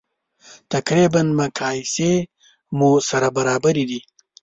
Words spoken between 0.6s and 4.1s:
تقریبا مقایسې مو سره برابرې دي.